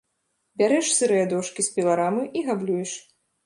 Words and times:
Бярэш 0.61 0.87
сырыя 0.95 1.29
дошкі 1.35 1.67
з 1.69 1.77
піларамы 1.77 2.27
і 2.41 2.47
габлюеш. 2.51 2.91